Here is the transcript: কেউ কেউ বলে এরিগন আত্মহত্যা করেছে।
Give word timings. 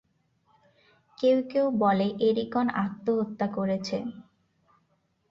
কেউ 1.17 1.37
কেউ 1.51 1.65
বলে 1.81 2.07
এরিগন 2.27 2.67
আত্মহত্যা 2.83 3.47
করেছে। 3.57 3.97